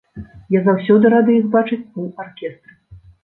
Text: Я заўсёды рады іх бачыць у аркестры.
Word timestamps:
Я 0.55 0.61
заўсёды 0.67 1.11
рады 1.15 1.35
іх 1.41 1.45
бачыць 1.55 1.89
у 2.05 2.09
аркестры. 2.23 2.73